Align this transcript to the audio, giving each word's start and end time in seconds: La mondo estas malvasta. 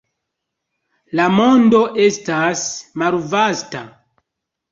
La 1.19 1.25
mondo 1.33 1.81
estas 2.05 2.63
malvasta. 3.03 3.83